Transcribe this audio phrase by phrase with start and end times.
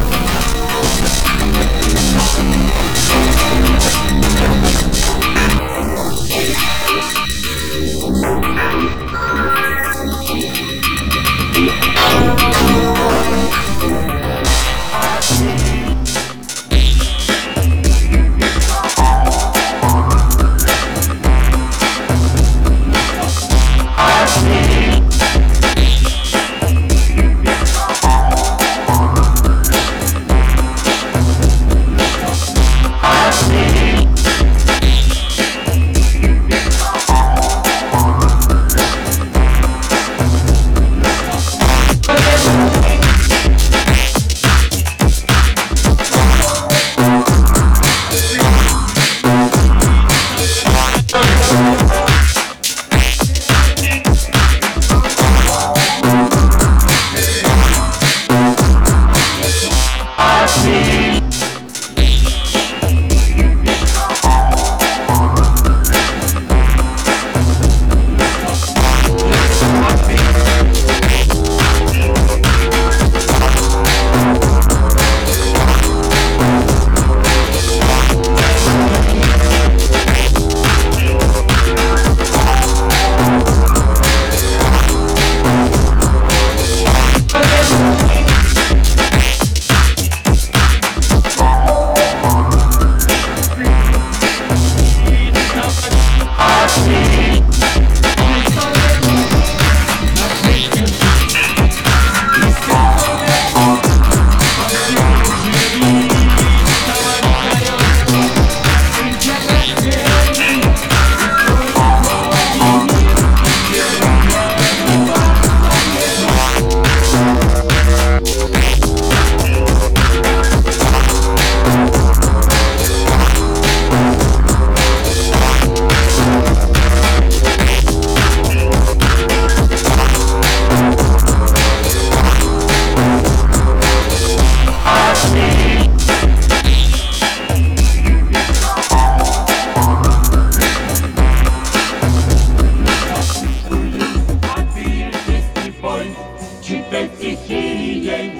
[147.52, 148.32] ей,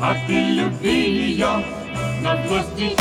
[0.00, 1.64] а ты люби ее
[2.22, 2.96] на злости.